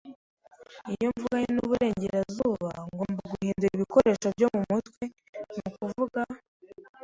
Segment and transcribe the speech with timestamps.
[0.93, 5.03] Iyo mvuganye nu Burengerazuba, ngomba guhindura ibikoresho byo mumutwe,
[5.55, 6.21] nukuvuga.